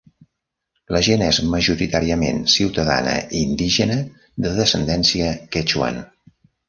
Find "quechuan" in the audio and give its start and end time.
5.57-6.01